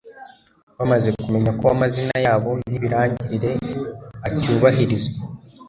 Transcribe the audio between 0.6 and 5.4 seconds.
bamaze kumenya ko amazina yabo y'ibirangirire acyubahirizwa